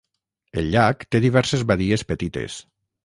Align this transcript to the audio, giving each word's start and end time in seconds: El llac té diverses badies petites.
El 0.61 0.69
llac 0.75 1.05
té 1.15 1.21
diverses 1.27 1.67
badies 1.73 2.07
petites. 2.13 2.57